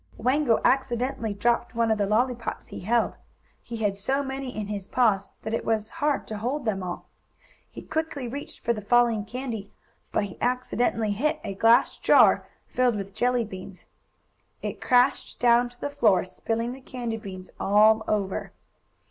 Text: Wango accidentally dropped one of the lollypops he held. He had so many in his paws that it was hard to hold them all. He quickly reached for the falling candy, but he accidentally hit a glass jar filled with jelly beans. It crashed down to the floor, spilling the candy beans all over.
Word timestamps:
Wango 0.17 0.59
accidentally 0.65 1.31
dropped 1.35 1.75
one 1.75 1.91
of 1.91 1.99
the 1.99 2.07
lollypops 2.07 2.69
he 2.69 2.79
held. 2.79 3.13
He 3.61 3.77
had 3.77 3.95
so 3.95 4.23
many 4.23 4.49
in 4.57 4.65
his 4.65 4.87
paws 4.87 5.31
that 5.43 5.53
it 5.53 5.63
was 5.63 5.91
hard 6.01 6.25
to 6.25 6.39
hold 6.39 6.65
them 6.65 6.81
all. 6.81 7.05
He 7.69 7.83
quickly 7.83 8.27
reached 8.27 8.61
for 8.61 8.73
the 8.73 8.81
falling 8.81 9.25
candy, 9.25 9.71
but 10.11 10.23
he 10.23 10.41
accidentally 10.41 11.11
hit 11.11 11.39
a 11.43 11.53
glass 11.53 11.99
jar 11.99 12.47
filled 12.65 12.95
with 12.95 13.13
jelly 13.13 13.43
beans. 13.43 13.85
It 14.63 14.81
crashed 14.81 15.37
down 15.39 15.69
to 15.69 15.79
the 15.79 15.91
floor, 15.91 16.23
spilling 16.23 16.71
the 16.71 16.81
candy 16.81 17.17
beans 17.17 17.51
all 17.59 18.03
over. 18.07 18.53